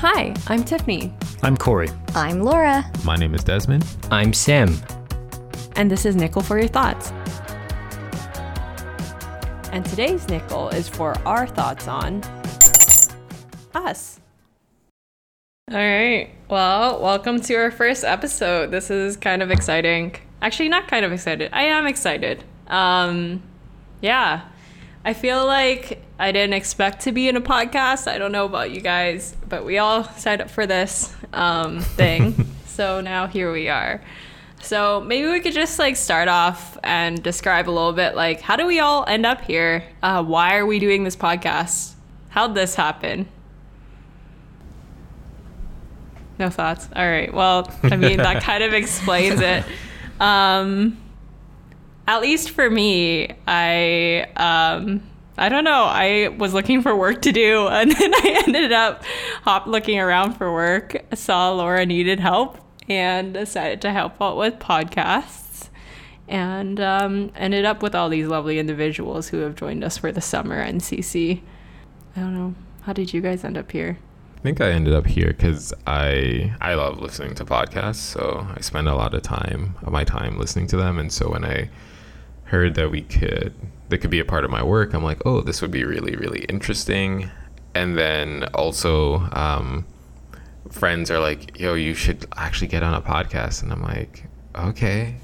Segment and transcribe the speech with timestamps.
[0.00, 1.88] Hi, I'm Tiffany, I'm Corey.
[2.14, 2.84] I'm Laura.
[3.04, 3.84] My name is Desmond.
[4.10, 4.74] I'm Sam.
[5.76, 7.10] and this is Nickel for Your Thoughts.
[9.72, 12.22] And today's nickel is for our thoughts on
[13.74, 14.18] us.
[15.70, 16.30] All right.
[16.48, 18.70] Well, welcome to our first episode.
[18.70, 20.16] This is kind of exciting.
[20.40, 21.50] Actually, not kind of excited.
[21.52, 22.42] I am excited.
[22.68, 23.42] Um,
[24.00, 24.48] yeah.
[25.08, 28.08] I feel like I didn't expect to be in a podcast.
[28.08, 32.46] I don't know about you guys, but we all signed up for this um, thing.
[32.66, 34.02] so now here we are.
[34.60, 38.56] So maybe we could just like start off and describe a little bit like how
[38.56, 39.82] do we all end up here?
[40.02, 41.94] Uh, why are we doing this podcast?
[42.28, 43.30] How'd this happen?
[46.38, 46.86] No thoughts.
[46.94, 47.32] All right.
[47.32, 49.64] Well, I mean that kind of explains it.
[50.20, 50.96] Um,
[52.08, 55.02] at least for me, I um,
[55.36, 55.84] I don't know.
[55.84, 59.04] I was looking for work to do, and then I ended up
[59.42, 60.96] hop looking around for work.
[61.14, 65.68] Saw Laura needed help, and decided to help out with podcasts.
[66.28, 70.20] And um, ended up with all these lovely individuals who have joined us for the
[70.20, 71.40] summer NCC.
[72.16, 72.54] I don't know.
[72.82, 73.98] How did you guys end up here?
[74.36, 78.60] I think I ended up here because I I love listening to podcasts, so I
[78.60, 80.98] spend a lot of time of my time listening to them.
[80.98, 81.68] And so when I
[82.48, 83.54] heard that we could
[83.88, 86.16] that could be a part of my work, I'm like, oh, this would be really
[86.16, 87.30] really interesting.
[87.74, 89.86] And then also, um,
[90.70, 94.24] friends are like, yo, you should actually get on a podcast, and I'm like,
[94.56, 95.16] okay,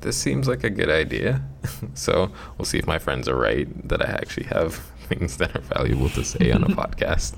[0.00, 1.42] this seems like a good idea.
[1.94, 4.74] so we'll see if my friends are right that I actually have
[5.08, 7.34] things that are valuable to say on a podcast.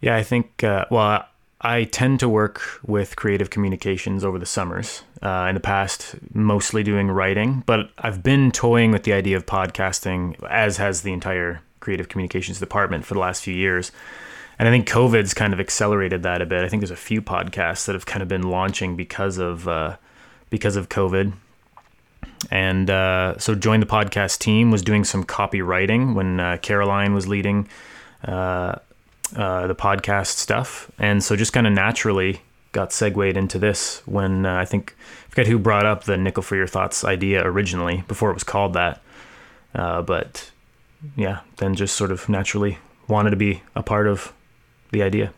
[0.00, 1.24] Yeah, I think, uh, well,
[1.64, 5.02] I tend to work with creative communications over the summers.
[5.22, 9.46] Uh, in the past, mostly doing writing, but I've been toying with the idea of
[9.46, 13.92] podcasting, as has the entire creative communications department for the last few years.
[14.58, 16.64] And I think COVID's kind of accelerated that a bit.
[16.64, 19.96] I think there's a few podcasts that have kind of been launching because of uh,
[20.50, 21.32] because of COVID.
[22.50, 27.28] And uh, so joined the podcast team, was doing some copywriting when uh, Caroline was
[27.28, 27.68] leading
[28.24, 28.76] uh,
[29.36, 30.90] uh, the podcast stuff.
[30.98, 35.28] And so just kind of naturally got segued into this when uh, I think, I
[35.28, 38.72] forget who brought up the Nickel for Your Thoughts idea originally before it was called
[38.74, 39.02] that.
[39.74, 40.50] Uh, but
[41.16, 42.78] yeah, then just sort of naturally
[43.08, 44.32] wanted to be a part of
[44.90, 45.32] the idea.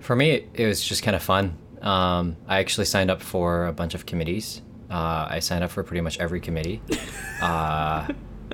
[0.00, 1.56] For me, it was just kind of fun.
[1.82, 4.62] Um, I actually signed up for a bunch of committees.
[4.90, 6.82] Uh, I signed up for pretty much every committee.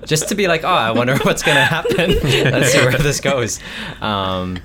[0.04, 2.10] Just to be like, oh, I wonder what's going to happen.
[2.22, 3.60] Let's see where this goes.
[4.00, 4.58] Um,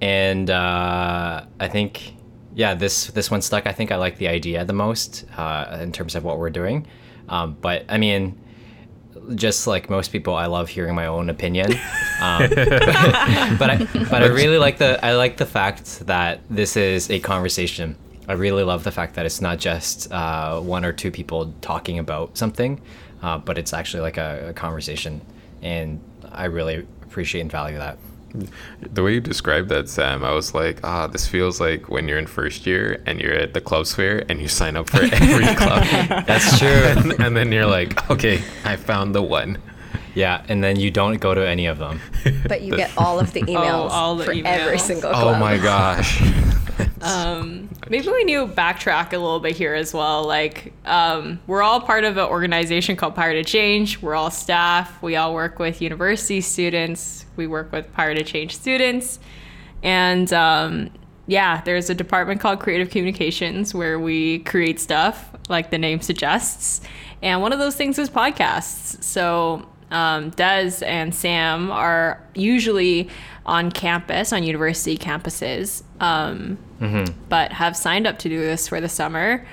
[0.00, 2.14] and uh, I think,
[2.54, 3.66] yeah, this this one stuck.
[3.66, 6.86] I think I like the idea the most uh, in terms of what we're doing.
[7.28, 8.38] Um, but I mean,
[9.34, 11.72] just like most people, I love hearing my own opinion.
[12.20, 17.10] Um, but I, but I really like the I like the fact that this is
[17.10, 17.96] a conversation.
[18.28, 21.98] I really love the fact that it's not just uh, one or two people talking
[21.98, 22.80] about something,
[23.22, 25.20] uh, but it's actually like a, a conversation,
[25.62, 26.00] and
[26.30, 27.98] I really appreciate and value that.
[28.82, 32.18] The way you described that, Sam, I was like, ah, this feels like when you're
[32.18, 35.54] in first year and you're at the club fair and you sign up for every
[35.54, 35.84] club.
[36.26, 36.68] That's true.
[36.68, 39.58] and, and then you're like, okay, I found the one.
[40.16, 42.00] Yeah, and then you don't go to any of them.
[42.48, 44.80] But you get all of the emails all the for every emails.
[44.80, 46.22] single Oh my gosh.
[47.02, 50.24] Um, maybe we need to backtrack a little bit here as well.
[50.24, 54.00] Like, um, we're all part of an organization called Power to Change.
[54.00, 55.02] We're all staff.
[55.02, 57.26] We all work with university students.
[57.36, 59.18] We work with Power to Change students.
[59.82, 60.90] And um,
[61.26, 66.80] yeah, there's a department called Creative Communications where we create stuff, like the name suggests.
[67.22, 69.02] And one of those things is podcasts.
[69.02, 73.08] So um, Des and Sam are usually
[73.44, 76.58] on campus, on university campuses, um,
[77.28, 79.46] but have signed up to do this for the summer.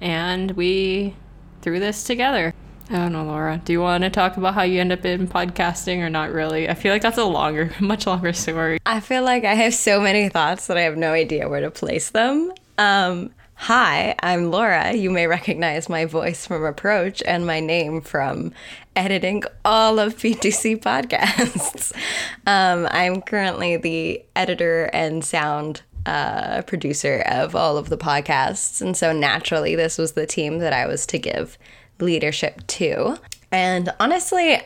[0.00, 1.16] And we
[1.62, 2.52] threw this together.
[2.88, 3.60] I don't know, Laura.
[3.64, 6.68] Do you want to talk about how you end up in podcasting or not really?
[6.68, 8.78] I feel like that's a longer, much longer story.
[8.86, 11.70] I feel like I have so many thoughts that I have no idea where to
[11.70, 12.52] place them.
[12.78, 14.94] Um, hi, I'm Laura.
[14.94, 18.52] You may recognize my voice from Approach and my name from
[18.94, 21.92] editing all of P2C podcasts.
[22.46, 28.80] um, I'm currently the editor and sound uh, producer of all of the podcasts.
[28.80, 31.58] And so naturally, this was the team that I was to give
[31.98, 33.18] leadership to.
[33.50, 34.60] And honestly,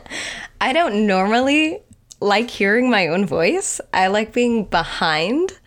[0.60, 1.82] I don't normally
[2.20, 3.80] like hearing my own voice.
[3.92, 5.58] I like being behind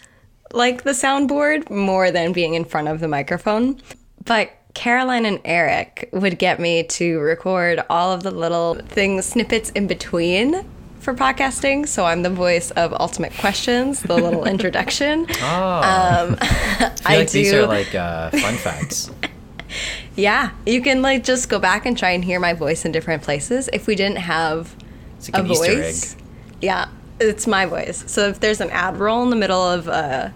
[0.54, 3.80] like the soundboard more than being in front of the microphone.
[4.26, 9.70] But Caroline and Eric would get me to record all of the little things, snippets
[9.72, 10.66] in between
[11.00, 11.88] for podcasting.
[11.88, 15.26] So I'm the voice of Ultimate Questions, the little introduction.
[15.42, 19.12] Oh, Um, I feel I like these are like uh, fun facts.
[20.16, 23.24] Yeah, you can like just go back and try and hear my voice in different
[23.24, 23.70] places.
[23.72, 24.76] If we didn't have
[25.34, 26.16] like a voice,
[26.62, 28.04] yeah, it's my voice.
[28.08, 30.30] So if there's an ad roll in the middle of uh,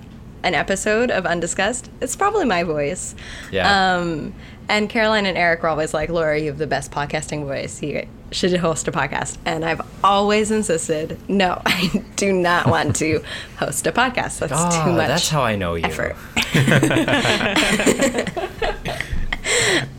[0.44, 3.16] an episode of Undiscussed, it's probably my voice.
[3.52, 3.96] Yeah.
[3.98, 4.34] Um,
[4.70, 7.82] and Caroline and Eric were always like, Laura, you have the best podcasting voice.
[7.84, 9.38] You should host a podcast.
[9.46, 13.22] And I've always insisted, no, I do not want to
[13.58, 14.40] host a podcast.
[14.40, 15.08] That's Oh, too much.
[15.08, 15.84] that's how I know you.
[15.86, 16.16] effort.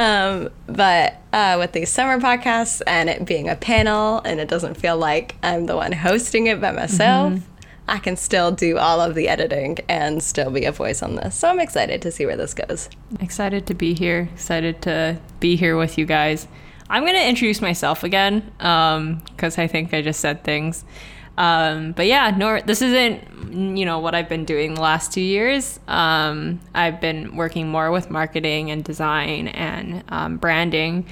[0.00, 4.74] um, but uh, with these summer podcasts and it being a panel and it doesn't
[4.78, 7.34] feel like I'm the one hosting it by myself,
[7.86, 11.34] I can still do all of the editing and still be a voice on this.
[11.34, 12.88] So I'm excited to see where this goes.
[13.20, 14.30] Excited to be here.
[14.32, 16.48] Excited to be here with you guys.
[16.88, 20.82] I'm gonna introduce myself again because I think I just said things.
[21.36, 25.20] Um, but yeah, no, this isn't you know what I've been doing the last two
[25.20, 25.80] years.
[25.88, 31.06] Um, I've been working more with marketing and design and um, branding,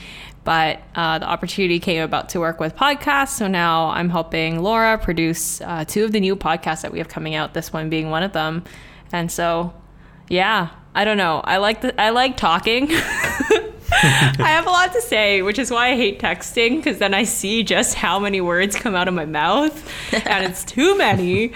[0.45, 3.31] but uh, the opportunity came about to work with podcasts.
[3.31, 7.09] So now I'm helping Laura produce uh, two of the new podcasts that we have
[7.09, 7.55] coming out.
[7.55, 8.65] This one being one of them,
[9.13, 9.75] and so
[10.29, 11.41] yeah, I don't know.
[11.45, 12.89] I like the I like talking.
[13.91, 17.25] I have a lot to say, which is why I hate texting because then I
[17.25, 19.73] see just how many words come out of my mouth,
[20.13, 21.53] and it's too many.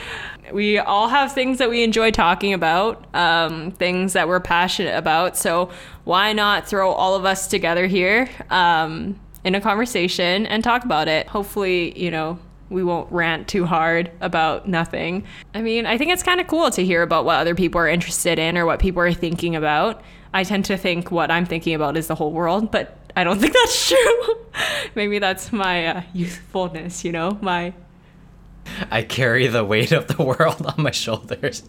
[0.52, 5.36] We all have things that we enjoy talking about, um, things that we're passionate about.
[5.36, 5.70] So
[6.04, 11.08] why not throw all of us together here um, in a conversation and talk about
[11.08, 11.26] it?
[11.28, 12.38] Hopefully, you know,
[12.72, 15.24] we won't rant too hard about nothing.
[15.54, 17.88] I mean, I think it's kind of cool to hear about what other people are
[17.88, 20.02] interested in or what people are thinking about.
[20.34, 23.38] I tend to think what I'm thinking about is the whole world, but I don't
[23.40, 24.36] think that's true.
[24.94, 27.74] Maybe that's my uh, youthfulness, you know, my
[28.90, 31.62] I carry the weight of the world on my shoulders.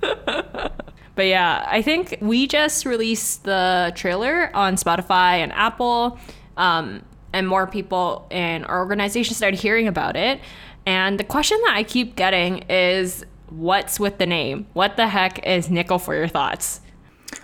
[0.00, 6.16] But yeah, I think we just released the trailer on Spotify and Apple,
[6.56, 7.02] um,
[7.32, 10.40] and more people in our organization started hearing about it.
[10.86, 14.68] And the question that I keep getting is, what's with the name?
[14.74, 16.80] What the heck is Nickel for your thoughts?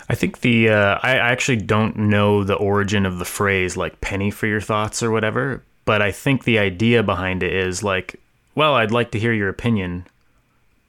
[0.08, 4.00] I think the uh, I I actually don't know the origin of the phrase like
[4.00, 8.20] penny for your thoughts or whatever, but I think the idea behind it is like,
[8.54, 10.06] well, I'd like to hear your opinion,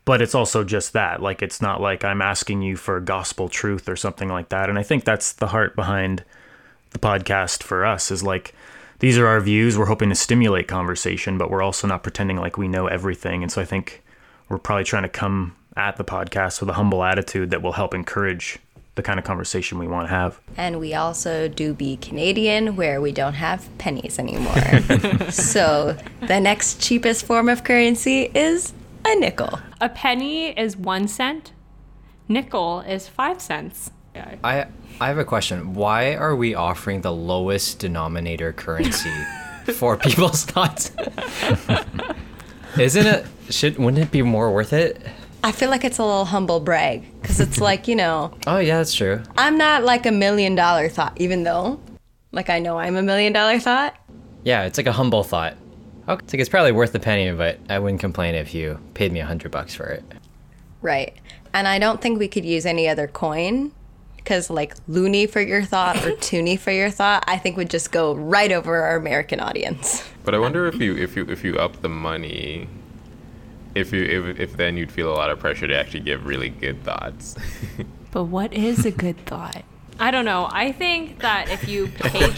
[0.06, 1.22] but it's also just that.
[1.22, 4.70] Like it's not like I'm asking you for gospel truth or something like that.
[4.70, 6.24] And I think that's the heart behind
[6.92, 8.54] the podcast for us is like
[9.00, 9.78] these are our views.
[9.78, 13.44] We're hoping to stimulate conversation, but we're also not pretending like we know everything.
[13.44, 14.04] And so I think
[14.48, 17.94] we're probably trying to come at the podcast with a humble attitude that will help
[17.94, 18.60] encourage
[18.96, 20.40] the kind of conversation we want to have.
[20.58, 24.56] And we also do be Canadian, where we don't have pennies anymore.
[25.30, 28.74] so the next cheapest form of currency is
[29.06, 29.60] a nickel.
[29.80, 31.52] A penny is one cent,
[32.28, 33.92] nickel is five cents.
[34.44, 34.68] I
[35.00, 35.74] I have a question.
[35.74, 39.12] Why are we offering the lowest denominator currency
[39.74, 40.92] for people's thoughts?
[42.80, 43.26] Isn't it?
[43.50, 45.02] Should wouldn't it be more worth it?
[45.46, 48.78] I feel like it's a little humble brag because it's like, you know, Oh yeah,
[48.78, 49.22] that's true.
[49.38, 51.80] I'm not like a million dollar thought, even though,
[52.32, 53.96] like, I know I'm a million dollar thought.
[54.44, 55.56] Yeah, it's like a humble thought.
[56.10, 59.12] Okay, it's like it's probably worth the penny, but I wouldn't complain if you paid
[59.12, 60.04] me a hundred bucks for it.
[60.82, 61.16] Right.
[61.54, 63.72] And I don't think we could use any other coin
[64.18, 67.92] because, like, loonie for your thought or toonie for your thought, I think would just
[67.92, 70.04] go right over our American audience.
[70.24, 72.68] But I wonder if you if you if you up the money,
[73.76, 76.50] if you if, if then you'd feel a lot of pressure to actually give really
[76.50, 77.36] good thoughts.
[78.16, 79.66] But what is a good thought?
[80.00, 80.48] I don't know.
[80.50, 82.34] I think that if you paid,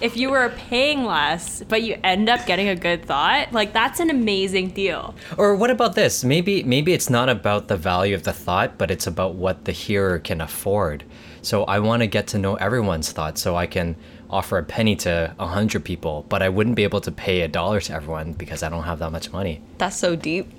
[0.00, 4.00] if you were paying less, but you end up getting a good thought, like that's
[4.00, 5.14] an amazing deal.
[5.36, 6.24] Or what about this?
[6.24, 9.72] Maybe maybe it's not about the value of the thought, but it's about what the
[9.72, 11.04] hearer can afford.
[11.42, 13.94] So I want to get to know everyone's thoughts so I can
[14.30, 17.48] offer a penny to a hundred people, but I wouldn't be able to pay a
[17.48, 19.62] dollar to everyone because I don't have that much money.
[19.78, 20.50] That's so deep.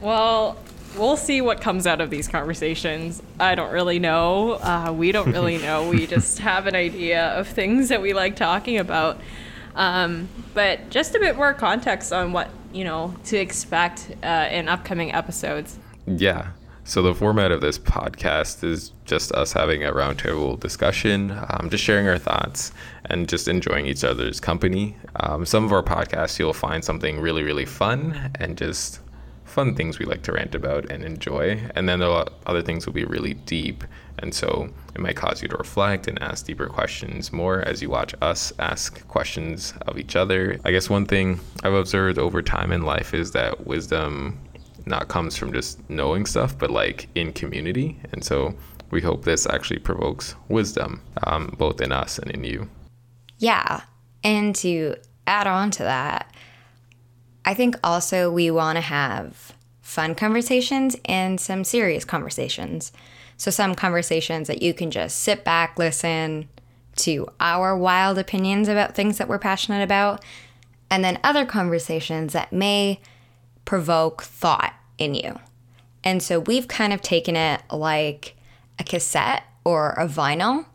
[0.00, 0.56] Well,
[0.96, 3.22] we'll see what comes out of these conversations.
[3.38, 4.52] I don't really know.
[4.52, 5.88] Uh, we don't really know.
[5.88, 9.18] We just have an idea of things that we like talking about.
[9.74, 14.68] Um, but just a bit more context on what you know to expect uh, in
[14.68, 15.78] upcoming episodes.
[16.06, 16.48] Yeah.
[16.84, 21.84] So the format of this podcast is just us having a roundtable discussion, um, just
[21.84, 22.72] sharing our thoughts
[23.04, 24.96] and just enjoying each other's company.
[25.16, 29.00] Um, some of our podcasts, you'll find something really, really fun and just
[29.48, 31.60] fun things we like to rant about and enjoy.
[31.74, 33.84] And then other things will be really deep.
[34.20, 37.88] And so it might cause you to reflect and ask deeper questions more as you
[37.88, 40.58] watch us ask questions of each other.
[40.64, 44.38] I guess one thing I've observed over time in life is that wisdom
[44.86, 48.00] not comes from just knowing stuff, but like in community.
[48.12, 48.54] And so
[48.90, 52.68] we hope this actually provokes wisdom, um, both in us and in you.
[53.38, 53.82] Yeah.
[54.24, 56.34] And to add on to that,
[57.48, 62.92] I think also we want to have fun conversations and some serious conversations.
[63.38, 66.50] So, some conversations that you can just sit back, listen
[66.96, 70.22] to our wild opinions about things that we're passionate about,
[70.90, 73.00] and then other conversations that may
[73.64, 75.40] provoke thought in you.
[76.04, 78.36] And so, we've kind of taken it like
[78.78, 80.66] a cassette or a vinyl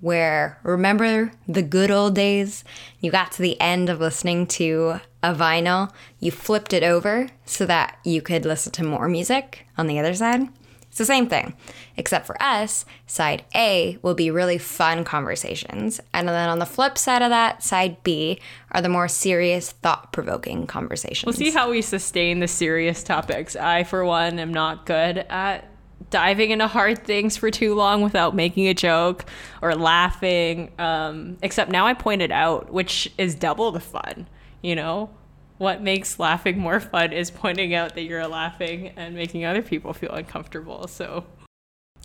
[0.00, 2.64] where remember the good old days?
[3.00, 7.66] You got to the end of listening to a vinyl, you flipped it over so
[7.66, 10.48] that you could listen to more music on the other side.
[10.88, 11.54] It's the same thing,
[11.96, 16.00] except for us, side A will be really fun conversations.
[16.14, 18.40] And then on the flip side of that, side B
[18.72, 21.26] are the more serious, thought provoking conversations.
[21.26, 23.54] We'll see how we sustain the serious topics.
[23.54, 25.70] I, for one, am not good at
[26.10, 29.24] diving into hard things for too long without making a joke
[29.60, 30.72] or laughing.
[30.78, 34.26] Um, except now I point it out, which is double the fun,
[34.62, 35.10] you know?
[35.58, 39.92] What makes laughing more fun is pointing out that you're laughing and making other people
[39.92, 40.86] feel uncomfortable.
[40.86, 41.24] So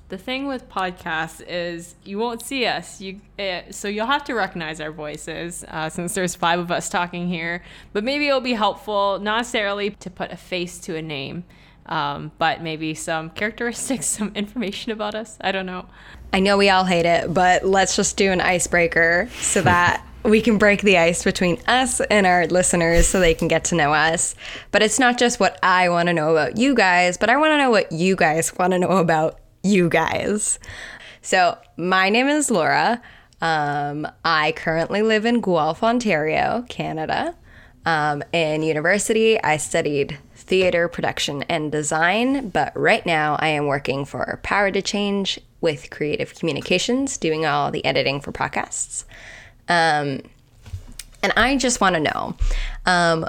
[0.09, 4.35] the thing with podcasts is you won't see us you uh, so you'll have to
[4.35, 8.53] recognize our voices uh, since there's five of us talking here but maybe it'll be
[8.53, 11.43] helpful not necessarily to put a face to a name
[11.85, 15.37] um, but maybe some characteristics, some information about us.
[15.41, 15.87] I don't know.
[16.31, 20.41] I know we all hate it, but let's just do an icebreaker so that we
[20.41, 23.93] can break the ice between us and our listeners so they can get to know
[23.93, 24.35] us.
[24.71, 27.51] But it's not just what I want to know about you guys, but I want
[27.51, 30.59] to know what you guys want to know about you guys.
[31.21, 33.01] So, my name is Laura.
[33.41, 37.35] Um, I currently live in Guelph, Ontario, Canada.
[37.85, 44.05] Um, in university, I studied theater production and design, but right now I am working
[44.05, 49.05] for Power to Change with Creative Communications, doing all the editing for podcasts.
[49.69, 50.21] Um,
[51.23, 52.35] and I just want to know
[52.85, 53.25] um,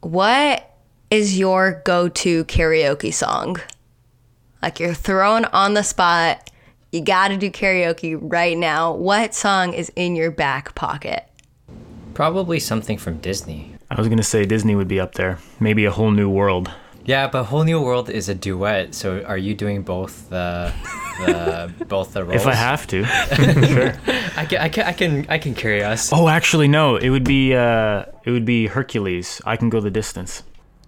[0.00, 0.74] what
[1.10, 3.58] is your go to karaoke song?
[4.62, 6.50] Like you're thrown on the spot,
[6.92, 8.92] you got to do karaoke right now.
[8.94, 11.26] What song is in your back pocket?
[12.14, 13.74] Probably something from Disney.
[13.90, 15.38] I was gonna say Disney would be up there.
[15.58, 16.70] Maybe a whole new world.
[17.04, 18.94] Yeah, but Whole New World is a duet.
[18.94, 20.72] So are you doing both the,
[21.18, 22.42] the both the roles?
[22.42, 23.04] If I have to,
[23.66, 23.94] sure.
[24.36, 26.12] I can, I can, I can, I can carry us.
[26.12, 26.96] Oh, actually, no.
[26.96, 29.40] It would be uh, it would be Hercules.
[29.46, 30.42] I can go the distance.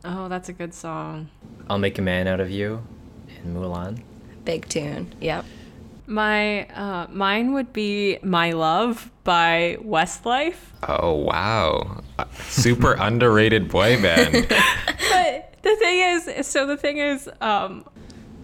[0.05, 1.29] Oh, that's a good song.
[1.69, 2.87] I'll make a man out of you
[3.43, 4.03] in Mulan.
[4.45, 5.15] Big tune.
[5.21, 5.45] Yep.
[6.13, 10.59] My uh, mine would be "My Love" by Westlife.
[10.87, 12.03] Oh wow,
[12.49, 14.47] super underrated boy band.
[15.11, 17.87] But the thing is, so the thing is, um,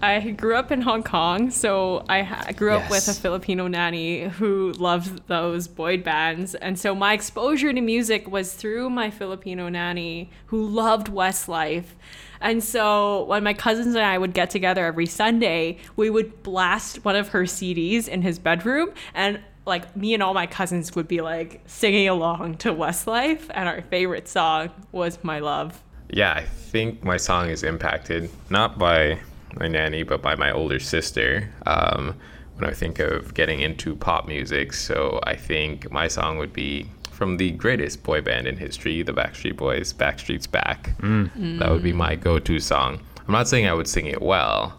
[0.01, 4.29] I grew up in Hong Kong, so I ha- grew up with a Filipino nanny
[4.29, 9.69] who loved those boy bands, and so my exposure to music was through my Filipino
[9.69, 11.97] nanny who loved Westlife.
[12.41, 17.05] And so when my cousins and I would get together every Sunday, we would blast
[17.05, 21.07] one of her CDs in his bedroom and like me and all my cousins would
[21.07, 25.83] be like singing along to Westlife and our favorite song was My Love.
[26.11, 29.21] Yeah, I think my song is impacted not by
[29.59, 31.53] my nanny, but by my older sister.
[31.67, 32.15] Um,
[32.57, 36.89] when I think of getting into pop music, so I think my song would be
[37.19, 41.93] from the greatest boy band in history, the Backstreet Boys, "Backstreet's Back." That would be
[41.93, 43.01] my go-to song.
[43.27, 44.79] I'm not saying I would sing it well,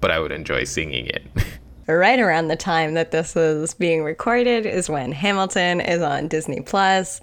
[0.00, 1.22] but I would enjoy singing it.
[1.86, 6.60] right around the time that this is being recorded is when Hamilton is on Disney
[6.60, 7.20] Plus.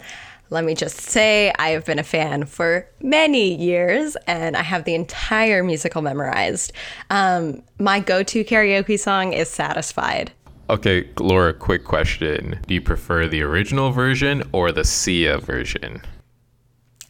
[0.50, 4.86] Let me just say, I have been a fan for many years and I have
[4.86, 6.72] the entire musical memorized.
[7.10, 10.32] Um, my go to karaoke song is Satisfied.
[10.70, 16.02] Okay, Laura, quick question: Do you prefer the original version or the Sia version?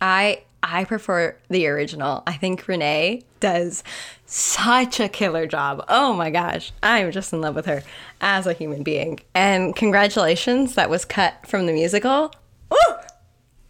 [0.01, 2.23] I I prefer the original.
[2.25, 3.83] I think Renee does
[4.25, 5.83] such a killer job.
[5.89, 6.71] Oh my gosh.
[6.81, 7.83] I'm just in love with her
[8.21, 9.19] as a human being.
[9.35, 12.33] And congratulations, that was cut from the musical.
[12.71, 12.95] Woo!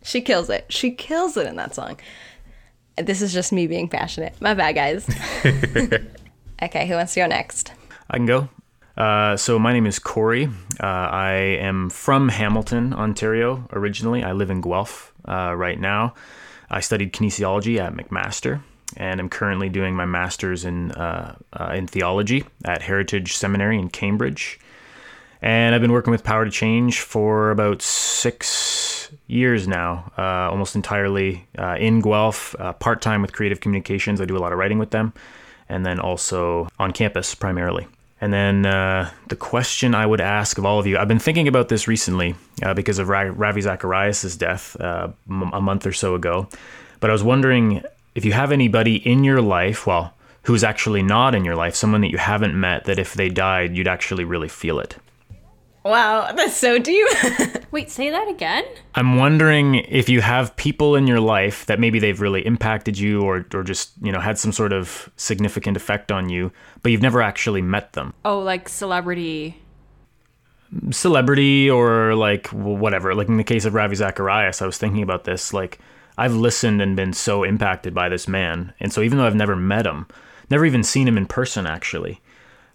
[0.03, 0.65] She kills it.
[0.71, 1.99] She kills it in that song.
[2.97, 4.39] This is just me being passionate.
[4.39, 5.09] My bad, guys.
[6.61, 7.71] okay, who wants to go next?
[8.11, 8.49] I can go.
[8.95, 10.45] Uh, so my name is Corey.
[10.79, 13.67] Uh, I am from Hamilton, Ontario.
[13.73, 16.13] Originally, I live in Guelph uh, right now.
[16.69, 18.61] I studied kinesiology at McMaster,
[18.95, 23.89] and I'm currently doing my master's in uh, uh, in theology at Heritage Seminary in
[23.89, 24.59] Cambridge.
[25.41, 31.47] And I've been working with Power to Change for about six years now, almost entirely
[31.77, 34.21] in Guelph, part time with Creative Communications.
[34.21, 35.11] I do a lot of writing with them,
[35.67, 37.87] and then also on campus primarily.
[38.23, 41.49] And then uh, the question I would ask of all of you I've been thinking
[41.49, 46.47] about this recently uh, because of Ravi Zacharias' death uh, a month or so ago.
[47.01, 47.83] But I was wondering
[48.15, 50.13] if you have anybody in your life, well,
[50.43, 53.75] who's actually not in your life, someone that you haven't met, that if they died,
[53.75, 54.95] you'd actually really feel it.
[55.83, 57.05] Wow, that's so deep.
[57.71, 58.63] Wait, say that again?
[58.95, 63.21] I'm wondering if you have people in your life that maybe they've really impacted you
[63.21, 67.01] or, or just, you know, had some sort of significant effect on you, but you've
[67.01, 68.13] never actually met them.
[68.23, 69.57] Oh, like celebrity.
[70.91, 73.13] Celebrity or like whatever.
[73.13, 75.53] Like in the case of Ravi Zacharias, I was thinking about this.
[75.53, 75.79] Like,
[76.17, 78.73] I've listened and been so impacted by this man.
[78.79, 80.07] And so even though I've never met him,
[80.49, 82.21] never even seen him in person actually,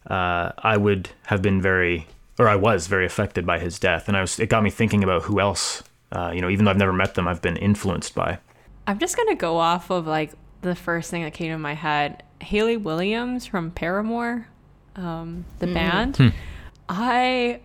[0.09, 2.07] uh, I would have been very
[2.39, 5.03] or I was very affected by his death, and I was it got me thinking
[5.03, 8.15] about who else, uh, you know, even though I've never met them, I've been influenced
[8.15, 8.39] by.
[8.87, 12.23] I'm just gonna go off of like the first thing that came to my head.
[12.41, 14.47] Hayley Williams from Paramore,
[14.97, 16.33] um, the band.
[16.89, 17.61] I,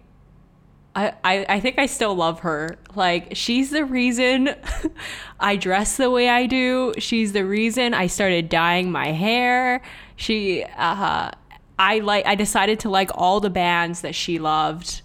[0.96, 2.78] I, I I think I still love her.
[2.96, 4.56] Like she's the reason
[5.40, 6.94] I dress the way I do.
[6.98, 9.82] She's the reason I started dyeing my hair.
[10.16, 11.32] She, uh,
[11.78, 12.26] I like.
[12.26, 15.02] I decided to like all the bands that she loved.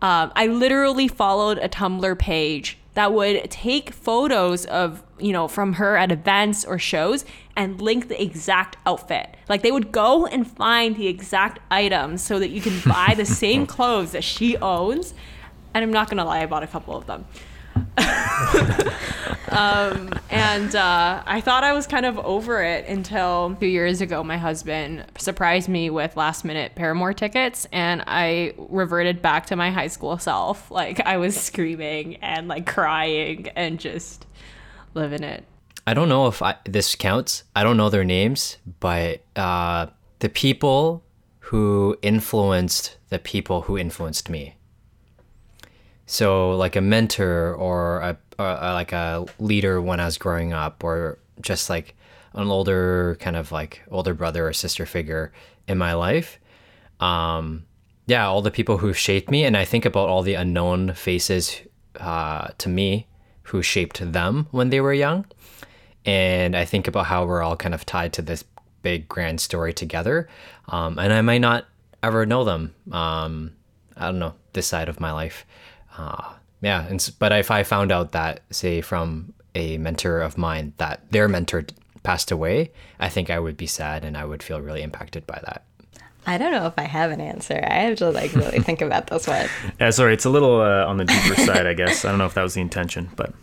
[0.00, 5.74] Um, I literally followed a Tumblr page that would take photos of, you know, from
[5.74, 7.24] her at events or shows
[7.56, 9.36] and link the exact outfit.
[9.48, 13.24] Like they would go and find the exact items so that you can buy the
[13.24, 15.14] same clothes that she owns.
[15.72, 17.24] And I'm not going to lie, I bought a couple of them.
[19.52, 24.24] um, and uh, I thought I was kind of over it until two years ago.
[24.24, 29.70] My husband surprised me with last minute Paramore tickets, and I reverted back to my
[29.70, 30.70] high school self.
[30.70, 34.26] Like I was screaming and like crying and just
[34.94, 35.44] living it.
[35.86, 37.44] I don't know if I, this counts.
[37.56, 39.86] I don't know their names, but uh,
[40.20, 41.02] the people
[41.40, 44.56] who influenced the people who influenced me.
[46.06, 50.84] So, like a mentor or a, or like a leader when I was growing up,
[50.84, 51.94] or just like
[52.34, 55.32] an older kind of like older brother or sister figure
[55.68, 56.38] in my life.
[57.00, 57.64] Um,
[58.06, 61.60] yeah, all the people who shaped me, and I think about all the unknown faces
[61.98, 63.06] uh, to me
[63.44, 65.26] who shaped them when they were young
[66.04, 68.44] and I think about how we're all kind of tied to this
[68.82, 70.28] big grand story together.
[70.68, 71.66] Um, and I might not
[72.02, 72.74] ever know them.
[72.90, 73.52] Um,
[73.96, 75.46] I don't know this side of my life.
[75.96, 80.72] Uh, yeah, and, but if I found out that, say, from a mentor of mine,
[80.78, 81.64] that their mentor
[82.02, 85.40] passed away, I think I would be sad and I would feel really impacted by
[85.44, 85.64] that.
[86.24, 87.60] I don't know if I have an answer.
[87.68, 89.48] I have to like really think about this one.
[89.80, 92.04] Yeah, sorry, it's a little uh, on the deeper side, I guess.
[92.04, 93.34] I don't know if that was the intention, but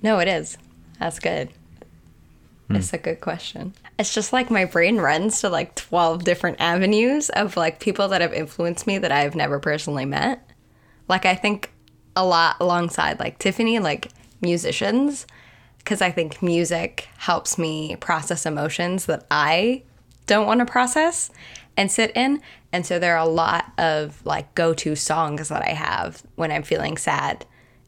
[0.00, 0.56] No, it is.
[0.98, 1.50] That's good.
[2.70, 3.74] It's a good question.
[3.98, 8.22] It's just like my brain runs to like 12 different avenues of like people that
[8.22, 10.48] have influenced me that I've never personally met.
[11.06, 11.70] Like, I think
[12.14, 15.26] a lot alongside like Tiffany, like musicians,
[15.78, 19.82] because I think music helps me process emotions that I
[20.26, 21.30] don't want to process
[21.76, 22.40] and sit in.
[22.72, 26.50] And so there are a lot of like go to songs that I have when
[26.50, 27.44] I'm feeling sad,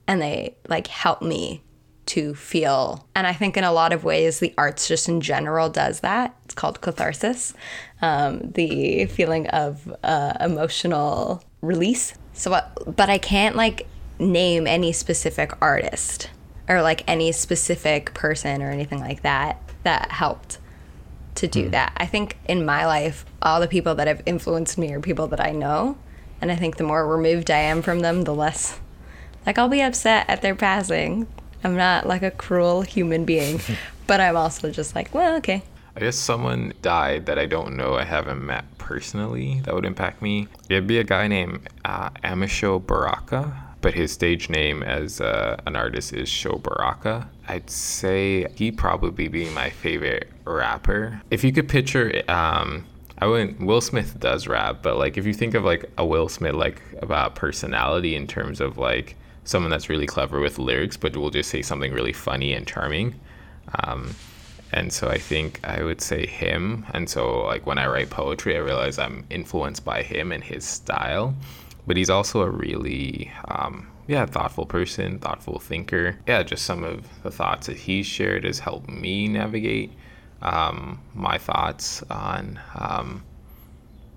[0.07, 1.63] and they like help me
[2.07, 3.09] to feel.
[3.15, 6.37] And I think in a lot of ways, the arts just in general does that.
[6.45, 7.55] It's called catharsis,
[8.03, 12.13] um, the feeling of uh, emotional release.
[12.35, 13.87] So, but, but I can't like
[14.19, 16.31] name any specific artist
[16.69, 20.59] or like any specific person or anything like that that helped
[21.37, 21.93] to do that.
[21.97, 25.41] I think in my life, all the people that have influenced me are people that
[25.41, 25.99] I know.
[26.41, 28.79] And I think the more removed I am from them, the less
[29.47, 31.27] like I'll be upset at their passing.
[31.63, 33.61] I'm not like a cruel human being,
[34.07, 35.63] but I'm also just like, well, okay.
[35.97, 40.23] I guess someone died that I don't know, I haven't met personally, that would impact
[40.23, 40.49] me.
[40.69, 45.77] It'd be a guy named uh, Amisho Baraka, but his stage name as uh, an
[45.77, 47.29] artist is Sho Baraka.
[47.49, 51.21] I'd say he'd probably be my favorite rapper.
[51.31, 52.87] If you could picture, um,
[53.19, 53.61] I wouldn't.
[53.61, 56.81] Will Smith does rap, but like if you think of like a Will Smith like
[57.03, 61.51] about personality in terms of like someone that's really clever with lyrics, but will just
[61.51, 63.15] say something really funny and charming.
[63.81, 64.15] Um,
[64.73, 66.87] and so I think I would say him.
[66.95, 70.65] And so like when I write poetry, I realize I'm influenced by him and his
[70.65, 71.35] style.
[71.87, 76.19] But he's also a really um, yeah thoughtful person, thoughtful thinker.
[76.27, 79.93] Yeah, just some of the thoughts that he's shared has helped me navigate
[80.45, 83.25] um, my thoughts on, um,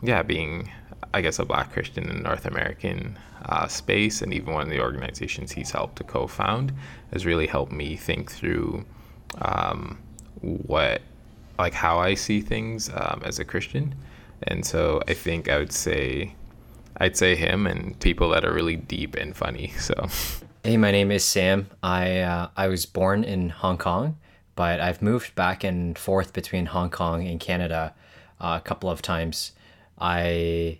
[0.03, 0.69] yeah, being,
[1.13, 4.81] I guess, a black Christian in North American uh, space, and even one of the
[4.81, 6.73] organizations he's helped to co found
[7.13, 8.85] has really helped me think through
[9.41, 9.97] um,
[10.41, 11.01] what,
[11.57, 13.95] like, how I see things um, as a Christian.
[14.43, 16.35] And so I think I would say,
[16.99, 19.73] I'd say him and people that are really deep and funny.
[19.79, 20.07] So.
[20.63, 21.67] Hey, my name is Sam.
[21.81, 24.17] I uh, I was born in Hong Kong,
[24.55, 27.93] but I've moved back and forth between Hong Kong and Canada
[28.41, 29.53] uh, a couple of times.
[29.99, 30.79] I,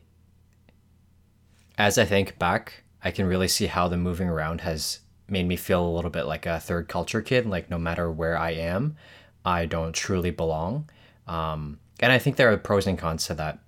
[1.77, 4.99] as I think back, I can really see how the moving around has
[5.29, 7.45] made me feel a little bit like a third culture kid.
[7.45, 8.97] Like no matter where I am,
[9.45, 10.89] I don't truly belong.
[11.27, 13.59] Um, and I think there are pros and cons to that.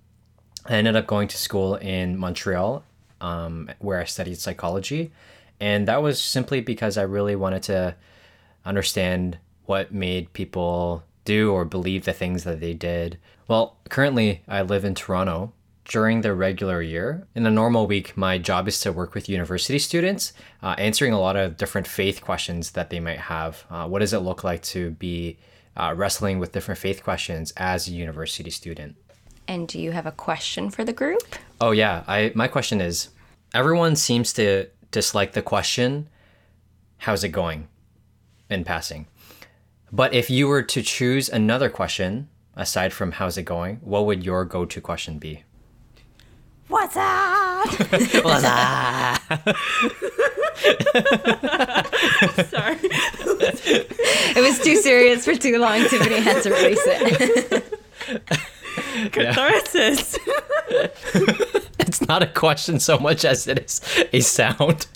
[0.69, 2.85] I ended up going to school in Montreal,
[3.19, 5.11] um, where I studied psychology
[5.59, 7.95] and that was simply because I really wanted to
[8.65, 13.19] understand what made people do or believe the things that they did.
[13.47, 15.53] Well, currently I live in Toronto.
[15.85, 19.79] During the regular year, in a normal week, my job is to work with university
[19.79, 23.65] students, uh, answering a lot of different faith questions that they might have.
[23.71, 25.39] Uh, what does it look like to be
[25.75, 28.97] uh, wrestling with different faith questions as a university student?
[29.49, 31.23] And do you have a question for the group?
[31.59, 33.09] Oh yeah, I my question is
[33.51, 36.07] everyone seems to dislike the question,
[36.99, 37.67] how's it going
[38.47, 39.07] in passing?
[39.91, 44.23] But if you were to choose another question aside from how's it going, what would
[44.23, 45.43] your go to question be?
[46.67, 47.65] What's up?
[48.23, 49.17] What's up?
[52.53, 52.77] Sorry.
[54.37, 55.79] it was too serious for too long.
[55.87, 57.63] Tiffany had to release it.
[59.11, 60.17] Catharsis.
[61.79, 63.81] it's not a question so much as it is
[64.13, 64.87] a sound.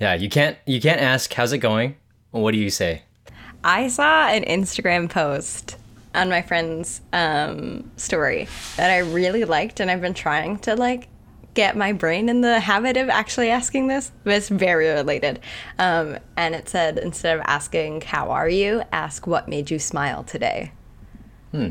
[0.00, 1.96] Yeah, you can't you can't ask how's it going.
[2.30, 3.02] What do you say?
[3.62, 5.76] I saw an Instagram post
[6.14, 11.08] on my friend's um, story that I really liked, and I've been trying to like
[11.54, 15.40] get my brain in the habit of actually asking this, but it's very related.
[15.78, 20.24] Um, and it said instead of asking "How are you?" ask "What made you smile
[20.24, 20.72] today."
[21.52, 21.70] Hmm.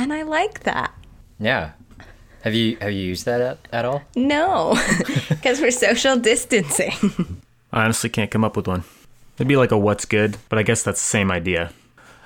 [0.00, 0.94] And I like that.
[1.38, 1.72] Yeah.
[2.42, 4.02] Have you have you used that at, at all?
[4.16, 4.74] No,
[5.28, 6.92] because we're social distancing.
[7.72, 8.84] I honestly can't come up with one.
[9.36, 11.72] It'd be like a what's good, but I guess that's the same idea.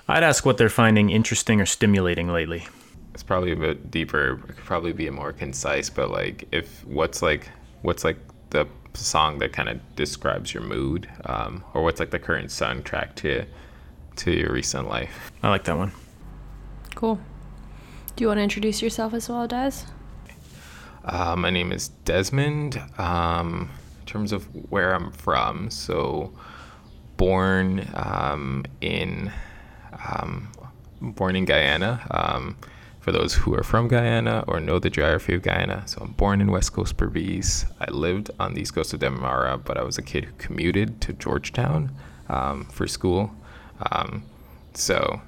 [0.06, 2.68] I'd ask what they're finding interesting or stimulating lately.
[3.12, 4.40] it's probably a bit deeper.
[4.48, 7.48] It could probably be a more concise, but like if what's like
[7.82, 8.18] what's like
[8.50, 13.16] the song that kind of describes your mood, um, or what's like the current soundtrack
[13.16, 13.44] to
[14.16, 15.32] to your recent life.
[15.42, 15.90] I like that one.
[16.94, 17.18] Cool.
[18.16, 19.72] Do you want to introduce yourself as well, Des?
[21.04, 22.80] Uh, my name is Desmond.
[22.96, 26.32] Um, in terms of where I'm from, so
[27.16, 29.32] born um, in
[30.08, 30.52] um,
[31.00, 32.06] born in Guyana.
[32.12, 32.56] Um,
[33.00, 36.40] for those who are from Guyana or know the geography of Guyana, so I'm born
[36.40, 37.66] in West Coast Berbice.
[37.80, 41.00] I lived on the east coast of Demerara, but I was a kid who commuted
[41.00, 41.90] to Georgetown
[42.28, 43.34] um, for school.
[43.90, 44.22] Um,
[44.72, 45.20] so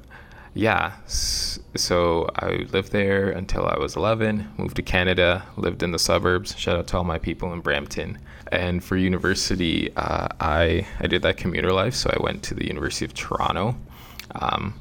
[0.56, 5.98] yeah, so I lived there until I was 11, moved to Canada, lived in the
[5.98, 6.56] suburbs.
[6.56, 8.18] Shout out to all my people in Brampton.
[8.50, 12.66] And for university, uh, I, I did that commuter life, so I went to the
[12.66, 13.76] University of Toronto.
[14.34, 14.80] Um,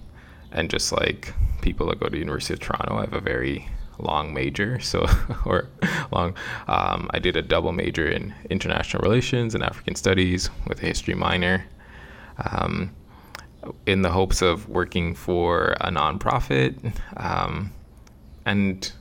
[0.53, 3.67] and just like people that go to University of Toronto, I have a very
[3.99, 5.05] long major, so
[5.45, 5.67] or
[6.09, 6.35] long.
[6.69, 11.15] Um, I did a double major in international relations and African studies with a history
[11.15, 11.65] minor.
[12.37, 12.91] Um,
[13.85, 17.71] in the hopes of working for a nonprofit um,
[18.45, 18.91] and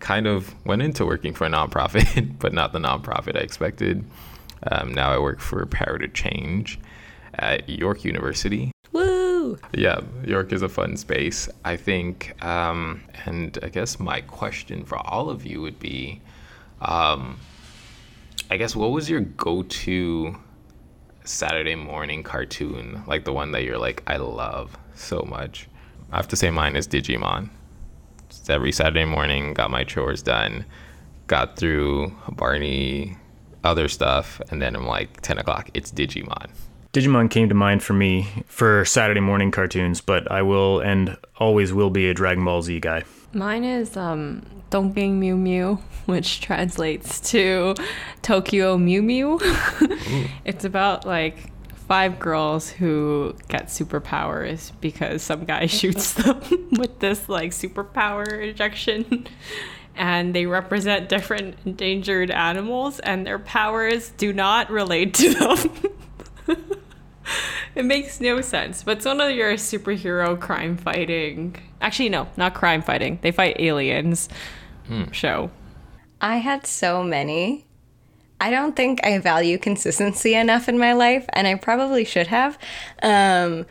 [0.00, 4.04] kind of went into working for a nonprofit, but not the nonprofit I expected.
[4.70, 6.78] Um, now I work for Power to Change
[7.34, 8.70] at York University.
[8.92, 9.58] Woo!
[9.72, 11.48] Yeah, York is a fun space.
[11.64, 16.22] I think, um, and I guess my question for all of you would be
[16.80, 17.38] um,
[18.50, 20.36] I guess, what was your go to
[21.24, 23.02] Saturday morning cartoon?
[23.06, 25.68] Like the one that you're like, I love so much?
[26.12, 27.48] I have to say mine is Digimon.
[28.28, 30.64] Just every Saturday morning, got my chores done,
[31.26, 33.16] got through Barney,
[33.64, 36.50] other stuff, and then I'm like, 10 o'clock, it's Digimon.
[36.92, 41.72] Digimon came to mind for me for Saturday morning cartoons, but I will and always
[41.72, 43.02] will be a Dragon Ball Z guy.
[43.34, 47.74] Mine is um Dongbing Mew Mew, which translates to
[48.22, 49.38] Tokyo Mew Mew.
[50.44, 51.50] it's about like
[51.88, 56.40] five girls who get superpowers because some guy shoots them
[56.72, 59.26] with this like superpower injection.
[59.96, 66.58] And they represent different endangered animals, and their powers do not relate to them.
[67.74, 68.82] it makes no sense.
[68.82, 71.56] But it's one of your superhero crime fighting.
[71.80, 73.18] Actually, no, not crime fighting.
[73.22, 74.28] They fight aliens.
[75.12, 75.50] Show.
[76.20, 77.64] I had so many.
[78.40, 82.58] I don't think I value consistency enough in my life, and I probably should have.
[83.02, 83.64] Um,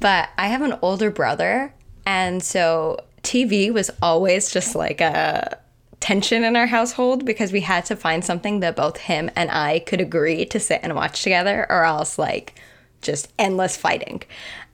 [0.00, 1.72] but I have an older brother,
[2.04, 5.58] and so TV was always just like a
[6.00, 9.80] tension in our household because we had to find something that both him and I
[9.80, 12.60] could agree to sit and watch together, or else like
[13.02, 14.22] just endless fighting.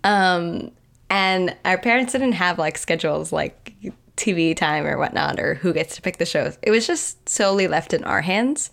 [0.04, 0.70] Um,
[1.08, 3.74] and our parents didn't have like schedules like
[4.16, 6.58] TV time or whatnot, or who gets to pick the shows.
[6.62, 8.70] It was just solely left in our hands.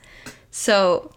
[0.52, 1.12] So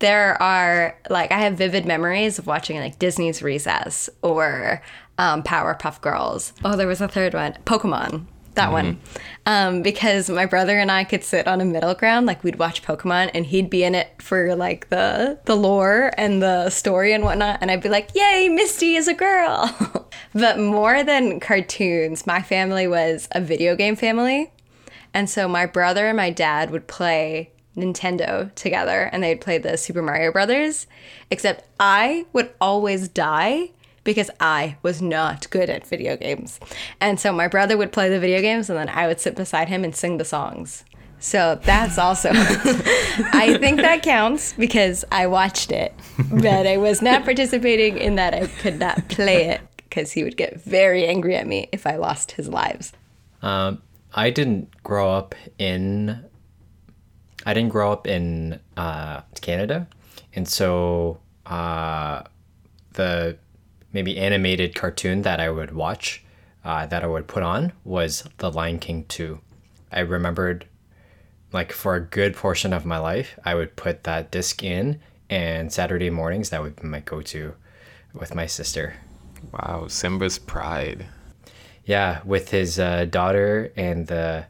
[0.00, 4.82] there are like I have vivid memories of watching like Disney's Recess or
[5.18, 6.52] um, Powerpuff Girls.
[6.64, 8.26] Oh, there was a third one, Pokemon.
[8.60, 9.00] That one,
[9.46, 12.26] um, because my brother and I could sit on a middle ground.
[12.26, 16.42] Like we'd watch Pokemon, and he'd be in it for like the the lore and
[16.42, 21.02] the story and whatnot, and I'd be like, "Yay, Misty is a girl!" but more
[21.02, 24.52] than cartoons, my family was a video game family.
[25.14, 29.78] And so my brother and my dad would play Nintendo together and they'd play the
[29.78, 30.86] Super Mario Brothers,
[31.30, 33.70] except I would always die
[34.04, 36.60] because I was not good at video games.
[37.00, 39.68] And so my brother would play the video games and then I would sit beside
[39.68, 40.84] him and sing the songs.
[41.20, 45.94] So that's also, I think that counts because I watched it,
[46.30, 48.32] but I was not participating in that.
[48.32, 51.96] I could not play it because he would get very angry at me if I
[51.96, 52.94] lost his lives.
[53.42, 53.82] Um,
[54.14, 56.24] I didn't grow up in.
[57.44, 59.88] I didn't grow up in uh, Canada,
[60.34, 62.22] and so uh,
[62.92, 63.36] the
[63.92, 66.22] maybe animated cartoon that I would watch,
[66.64, 69.40] uh, that I would put on was The Lion King two.
[69.90, 70.66] I remembered,
[71.52, 75.72] like for a good portion of my life, I would put that disc in, and
[75.72, 77.54] Saturday mornings that would be my go to,
[78.12, 78.94] with my sister.
[79.52, 81.06] Wow, Simba's pride.
[81.84, 84.46] Yeah, with his uh, daughter and the.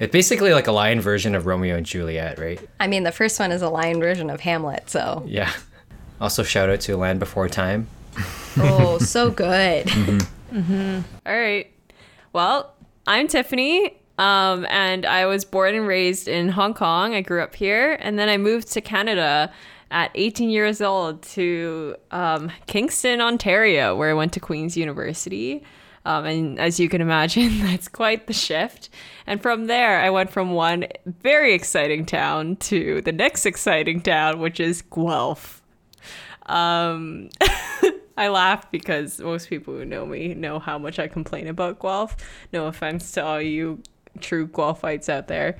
[0.00, 2.60] It's basically like a lion version of Romeo and Juliet, right?
[2.80, 5.22] I mean, the first one is a lion version of Hamlet, so.
[5.24, 5.52] Yeah.
[6.20, 7.86] Also, shout out to Land Before Time.
[8.58, 9.90] Oh, so good.
[10.52, 11.70] All right.
[12.32, 12.74] Well,
[13.06, 17.14] I'm Tiffany, um, and I was born and raised in Hong Kong.
[17.14, 19.52] I grew up here, and then I moved to Canada
[19.90, 25.62] at 18 years old to um, Kingston, Ontario, where I went to Queen's University.
[26.06, 28.90] Um, and as you can imagine, that's quite the shift.
[29.26, 34.40] And from there, I went from one very exciting town to the next exciting town,
[34.40, 35.62] which is Guelph.
[36.46, 37.30] Um,
[38.16, 42.16] I laugh because most people who know me know how much I complain about Guelph.
[42.52, 43.82] No offense to all you
[44.20, 45.58] true Guelphites out there.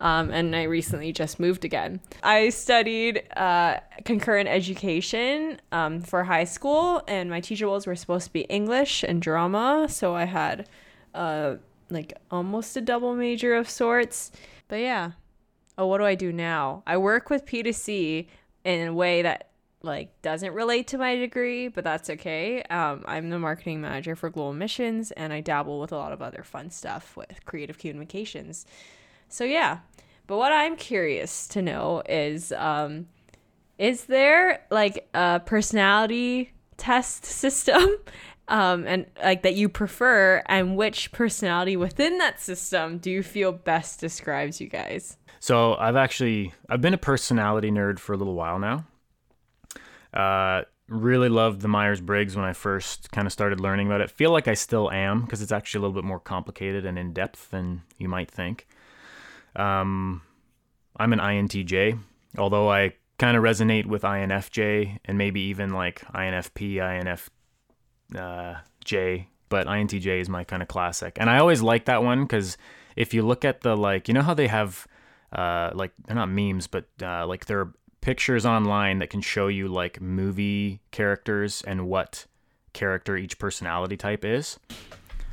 [0.00, 2.00] Um, and I recently just moved again.
[2.22, 8.26] I studied uh, concurrent education um, for high school, and my teacher roles were supposed
[8.26, 9.86] to be English and drama.
[9.88, 10.68] So I had
[11.14, 11.56] uh,
[11.90, 14.30] like almost a double major of sorts.
[14.68, 15.12] But yeah.
[15.78, 16.82] Oh, what do I do now?
[16.86, 18.26] I work with P2C
[18.64, 19.48] in a way that
[19.84, 22.62] like doesn't relate to my degree, but that's okay.
[22.64, 26.22] Um, I'm the marketing manager for Global Missions, and I dabble with a lot of
[26.22, 28.66] other fun stuff with creative communications.
[29.28, 29.78] So yeah,
[30.26, 33.06] but what I'm curious to know is, um,
[33.78, 37.96] is there like a personality test system,
[38.48, 43.52] um, and like that you prefer, and which personality within that system do you feel
[43.52, 45.16] best describes you guys?
[45.40, 48.86] So I've actually I've been a personality nerd for a little while now.
[50.14, 54.10] Uh, really loved the Myers Briggs when I first kind of started learning about it.
[54.10, 57.12] Feel like I still am because it's actually a little bit more complicated and in
[57.12, 58.66] depth than you might think.
[59.56, 60.22] Um,
[60.96, 61.98] I'm an INTJ,
[62.38, 67.28] although I kind of resonate with INFJ and maybe even like INFP,
[68.12, 71.16] INFJ, but INTJ is my kind of classic.
[71.18, 72.58] And I always like that one because
[72.96, 74.86] if you look at the like, you know how they have
[75.32, 77.72] uh, like they're not memes, but uh, like they're
[78.04, 82.26] pictures online that can show you like movie characters and what
[82.74, 84.58] character each personality type is.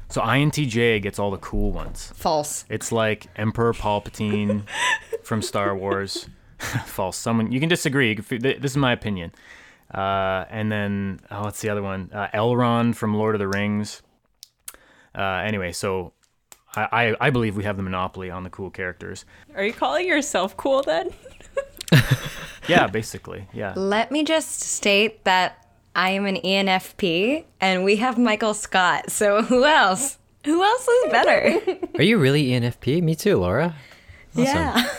[0.07, 2.13] So INTJ gets all the cool ones.
[2.15, 2.63] False.
[2.69, 4.63] It's like Emperor Palpatine
[5.23, 6.29] from Star Wars.
[6.85, 7.17] False.
[7.17, 8.15] Someone you can disagree.
[8.15, 9.33] This is my opinion.
[9.93, 12.09] Uh, and then oh, what's the other one?
[12.13, 14.01] Uh, Elrond from Lord of the Rings.
[15.13, 16.13] Uh, anyway, so
[16.73, 19.25] I, I I believe we have the monopoly on the cool characters.
[19.55, 21.09] Are you calling yourself cool then?
[22.67, 23.47] Yeah, basically.
[23.53, 23.73] Yeah.
[23.75, 29.11] Let me just state that I am an ENFP and we have Michael Scott.
[29.11, 30.17] So who else?
[30.45, 31.59] Who else is better?
[31.97, 33.01] Are you really ENFP?
[33.03, 33.75] Me too, Laura.
[34.33, 34.89] yeah.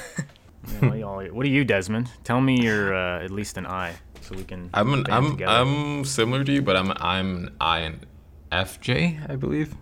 [0.81, 2.09] Yeah, what, are you, Desmond?
[2.22, 3.92] Tell me you're uh, at least an I.
[4.20, 4.70] So so we can.
[4.72, 5.52] I'm an, I'm together.
[5.52, 9.74] I'm similar to you, but I'm I'm INFJ, I believe.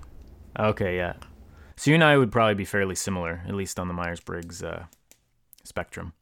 [0.59, 1.15] Okay, yeah.
[1.77, 4.63] So you and I would probably be fairly similar, at least on the Myers Briggs
[4.63, 4.85] uh,
[5.63, 6.15] spectrum.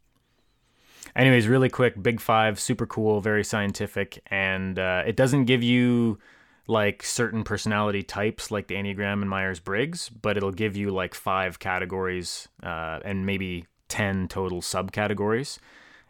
[1.19, 6.21] Anyways, really quick, Big Five, super cool, very scientific, and uh, it doesn't give you
[6.69, 11.15] like certain personality types like the Enneagram and Myers Briggs, but it'll give you like
[11.15, 15.59] five categories uh, and maybe 10 total subcategories.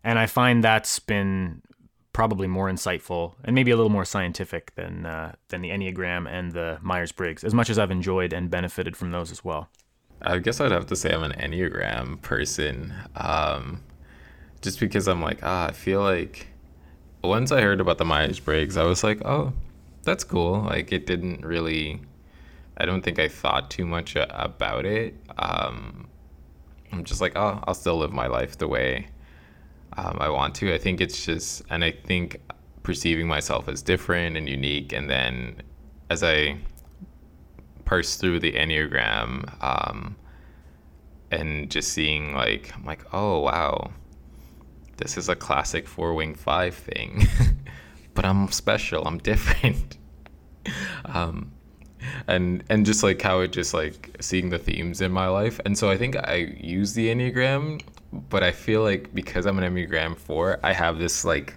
[0.05, 1.62] And I find that's been
[2.12, 6.53] probably more insightful and maybe a little more scientific than uh, than the Enneagram and
[6.53, 7.44] the Myers Briggs.
[7.44, 9.71] As much as I've enjoyed and benefited from those as well.
[10.21, 12.92] I guess I'd have to say I'm an Enneagram person.
[13.14, 13.85] Um,
[14.61, 16.49] just because I'm like, ah, I feel like
[17.23, 19.53] once I heard about the Myers Briggs, I was like, oh,
[20.03, 20.62] that's cool.
[20.62, 22.01] Like, it didn't really,
[22.77, 25.14] I don't think I thought too much about it.
[25.38, 26.09] Um,
[26.92, 29.09] I'm just like, oh, I'll still live my life the way
[29.97, 30.73] um, I want to.
[30.73, 32.40] I think it's just, and I think
[32.83, 35.61] perceiving myself as different and unique, and then
[36.09, 36.57] as I
[37.85, 40.16] parse through the Enneagram, um,
[41.31, 43.90] and just seeing like, I'm like, oh wow,
[44.99, 47.27] this is a classic four wing five thing,
[48.15, 49.97] but I'm special, I'm different.
[51.07, 51.53] um,
[52.27, 55.61] and and just like how it just like seeing the themes in my life.
[55.65, 57.83] And so i think i use the enneagram
[58.31, 61.55] but i feel like because i'm an enneagram 4 i have this like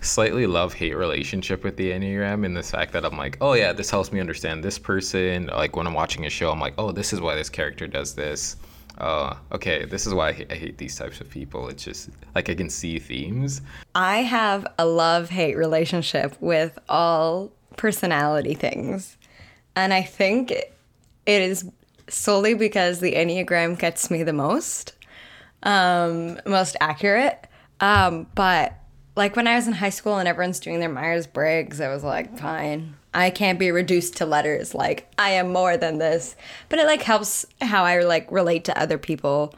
[0.00, 3.72] slightly love hate relationship with the enneagram in the fact that i'm like oh yeah
[3.72, 5.46] this helps me understand this person.
[5.46, 8.14] Like when i'm watching a show i'm like oh this is why this character does
[8.14, 8.56] this
[8.98, 12.10] uh, okay this is why I hate, I hate these types of people it's just
[12.34, 13.62] like i can see themes
[13.94, 19.16] I have a love hate relationship with all personality things.
[19.76, 20.72] And I think it
[21.26, 21.68] is
[22.08, 24.94] solely because the Enneagram gets me the most,
[25.62, 27.46] um, most accurate.
[27.80, 28.74] Um, but
[29.16, 32.04] like when I was in high school and everyone's doing their Myers Briggs, I was
[32.04, 32.94] like, fine.
[33.14, 34.74] I can't be reduced to letters.
[34.74, 36.36] Like I am more than this.
[36.68, 39.54] But it like helps how I like relate to other people.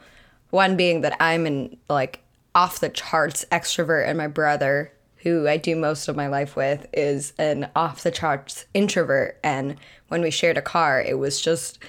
[0.49, 2.21] One being that I'm an like
[2.55, 6.87] off the charts extrovert and my brother who I do most of my life with
[6.93, 9.75] is an off the charts introvert and
[10.07, 11.79] when we shared a car it was just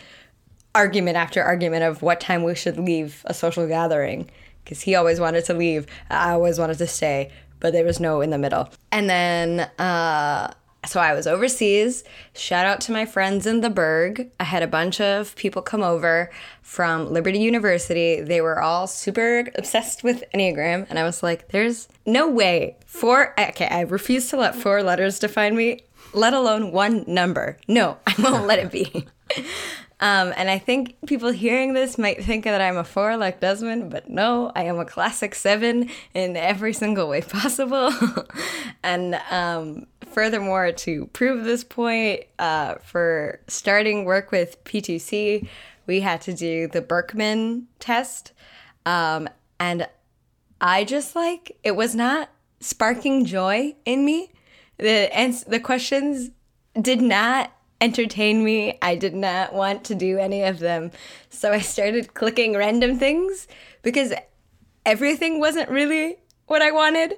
[0.74, 4.28] argument after argument of what time we should leave a social gathering
[4.64, 8.20] because he always wanted to leave I always wanted to stay but there was no
[8.22, 10.52] in the middle and then uh
[10.86, 12.04] so I was overseas.
[12.34, 14.30] Shout out to my friends in the Berg.
[14.40, 16.30] I had a bunch of people come over
[16.62, 18.20] from Liberty University.
[18.20, 20.86] They were all super obsessed with Enneagram.
[20.88, 25.18] And I was like, there's no way four, okay, I refuse to let four letters
[25.18, 25.80] define me,
[26.14, 27.58] let alone one number.
[27.68, 29.06] No, I won't let it be.
[29.98, 33.90] Um, and I think people hearing this might think that I'm a four like Desmond,
[33.90, 37.90] but no, I am a classic seven in every single way possible.
[38.82, 45.48] and um, furthermore, to prove this point, uh, for starting work with P2C,
[45.86, 48.32] we had to do the Birkman test.
[48.84, 49.28] Um,
[49.58, 49.88] and
[50.60, 52.28] I just like, it was not
[52.60, 54.30] sparking joy in me.
[54.76, 56.30] The, ans- the questions
[56.78, 57.50] did not
[57.80, 58.78] entertain me.
[58.82, 60.90] I did not want to do any of them.
[61.30, 63.48] So I started clicking random things
[63.82, 64.12] because
[64.84, 67.14] everything wasn't really what I wanted.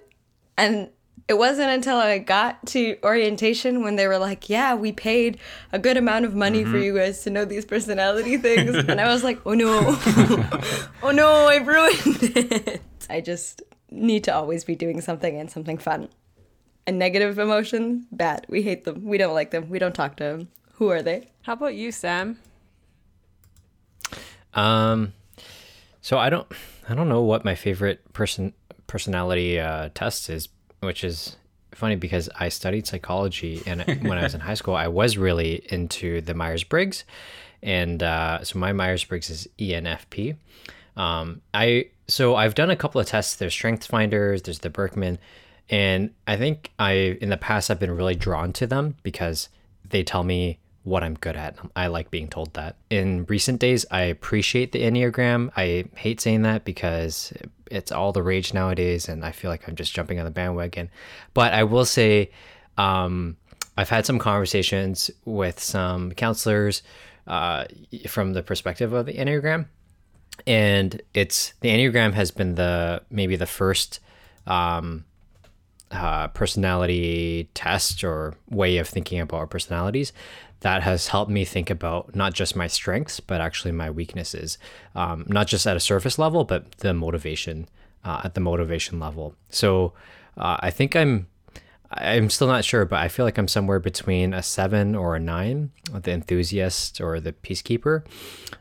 [0.56, 0.90] And
[1.28, 5.38] it wasn't until I got to orientation when they were like, yeah, we paid
[5.72, 6.82] a good amount of money for mm-hmm.
[6.82, 8.74] you guys to know these personality things.
[8.88, 9.80] and I was like, oh no,
[11.02, 12.82] oh no, I ruined it.
[13.10, 16.08] I just need to always be doing something and something fun
[16.88, 18.46] and negative emotions, bad.
[18.48, 19.04] We hate them.
[19.04, 19.68] We don't like them.
[19.68, 20.48] We don't talk to them.
[20.76, 21.28] Who are they?
[21.42, 22.38] How about you, Sam?
[24.54, 25.12] Um,
[26.00, 26.50] so I don't,
[26.88, 28.54] I don't know what my favorite person
[28.86, 30.48] personality uh, test is,
[30.80, 31.36] which is
[31.72, 35.66] funny because I studied psychology and when I was in high school, I was really
[35.70, 37.04] into the Myers Briggs,
[37.62, 40.36] and uh, so my Myers Briggs is ENFP.
[40.96, 43.36] Um, I so I've done a couple of tests.
[43.36, 45.18] There's Strength Finders, there's the Birkman,
[45.70, 49.48] and I think I in the past I've been really drawn to them because
[49.88, 51.56] they tell me what I'm good at.
[51.76, 52.76] I like being told that.
[52.88, 55.50] In recent days, I appreciate the Enneagram.
[55.56, 57.32] I hate saying that because
[57.70, 60.90] it's all the rage nowadays, and I feel like I'm just jumping on the bandwagon.
[61.34, 62.30] But I will say,
[62.78, 63.36] um,
[63.76, 66.82] I've had some conversations with some counselors
[67.26, 67.66] uh,
[68.08, 69.66] from the perspective of the Enneagram,
[70.46, 74.00] and it's the Enneagram has been the maybe the first
[74.46, 75.04] um,
[75.90, 80.12] uh, personality test or way of thinking about our personalities
[80.60, 84.58] that has helped me think about not just my strengths but actually my weaknesses
[84.94, 87.66] um, not just at a surface level but the motivation
[88.04, 89.92] uh, at the motivation level so
[90.38, 91.26] Uh, I think I'm.
[91.90, 95.18] I'm still not sure, but I feel like I'm somewhere between a seven or a
[95.18, 98.04] nine, the enthusiast or the peacekeeper.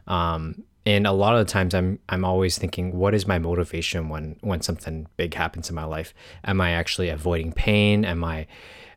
[0.07, 4.07] Um, and a lot of the times I'm I'm always thinking, what is my motivation
[4.07, 6.13] when when something big happens in my life?
[6.45, 8.05] Am I actually avoiding pain?
[8.05, 8.47] Am I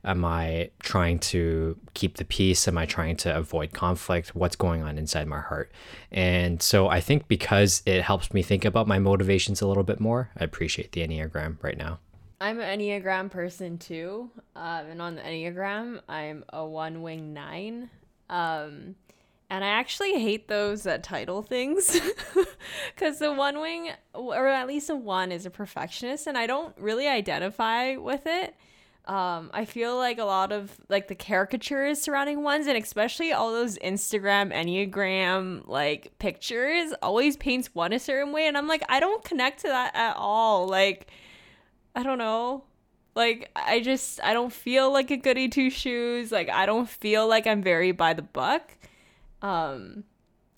[0.04, 2.68] am I trying to keep the peace?
[2.68, 4.36] Am I trying to avoid conflict?
[4.36, 5.72] What's going on inside my heart?
[6.12, 9.98] And so I think because it helps me think about my motivations a little bit
[9.98, 11.98] more, I appreciate the Enneagram right now.
[12.40, 14.30] I'm an Enneagram person too.
[14.54, 17.90] Um, and on the Enneagram, I'm a one wing nine.
[18.28, 18.94] Um,
[19.50, 22.00] and I actually hate those uh, title things
[22.94, 26.74] because the one wing, or at least a one, is a perfectionist, and I don't
[26.78, 28.54] really identify with it.
[29.06, 33.50] Um, I feel like a lot of like the caricatures surrounding ones, and especially all
[33.50, 39.00] those Instagram Enneagram like pictures, always paints one a certain way, and I'm like, I
[39.00, 40.68] don't connect to that at all.
[40.68, 41.08] Like,
[41.96, 42.62] I don't know.
[43.16, 46.30] Like I just I don't feel like a goody two shoes.
[46.30, 48.76] Like I don't feel like I'm very by the book.
[49.42, 50.04] Um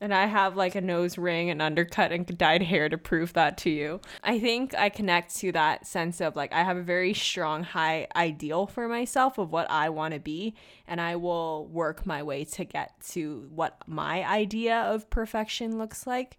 [0.03, 3.57] and I have like a nose ring and undercut and dyed hair to prove that
[3.59, 4.01] to you.
[4.25, 8.09] I think I connect to that sense of like I have a very strong high
[8.17, 10.57] ideal for myself of what I want to be
[10.89, 16.05] and I will work my way to get to what my idea of perfection looks
[16.05, 16.39] like.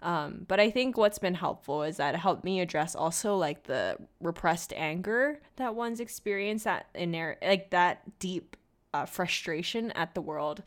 [0.00, 3.64] Um, but I think what's been helpful is that it helped me address also like
[3.64, 8.56] the repressed anger that one's experienced that in there, like that deep
[8.94, 10.62] uh, frustration at the world.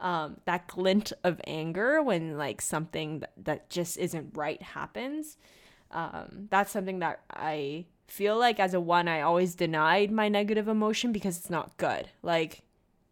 [0.00, 5.36] Um, that glint of anger when like something that, just isn't right happens.
[5.90, 10.68] Um, that's something that I feel like as a one, I always denied my negative
[10.68, 12.08] emotion because it's not good.
[12.22, 12.62] Like,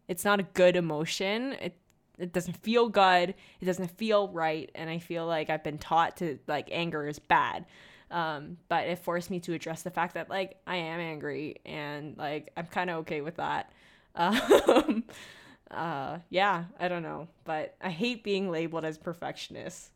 [0.07, 1.53] it's not a good emotion.
[1.53, 1.77] It
[2.17, 6.17] it doesn't feel good it doesn't feel right and i feel like i've been taught
[6.17, 7.65] to like anger is bad
[8.09, 12.17] um, but it forced me to address the fact that like i am angry and
[12.17, 13.71] like i'm kind of okay with that
[14.15, 15.03] um,
[15.71, 19.91] uh, yeah i don't know but i hate being labeled as perfectionist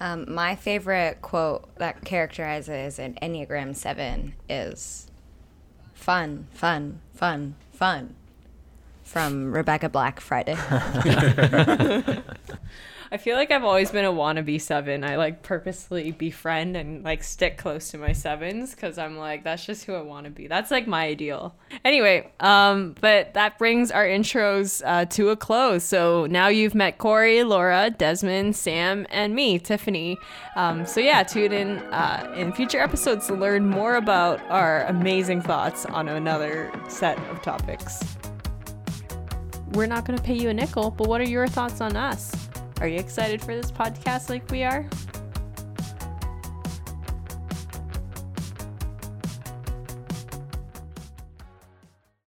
[0.00, 5.10] um, my favorite quote that characterizes an enneagram 7 is
[5.94, 8.14] fun fun fun fun
[9.08, 10.54] from Rebecca Black Friday.
[13.10, 15.02] I feel like I've always been a wannabe seven.
[15.02, 19.64] I like purposely befriend and like stick close to my sevens because I'm like, that's
[19.64, 20.46] just who I want to be.
[20.46, 21.54] That's like my ideal.
[21.84, 25.84] Anyway, um, but that brings our intros uh, to a close.
[25.84, 30.18] So now you've met Corey, Laura, Desmond, Sam, and me, Tiffany.
[30.56, 35.40] Um, so yeah, tune in uh, in future episodes to learn more about our amazing
[35.40, 38.02] thoughts on another set of topics
[39.72, 42.47] we're not going to pay you a nickel, but what are your thoughts on us?
[42.80, 44.88] Are you excited for this podcast like we are?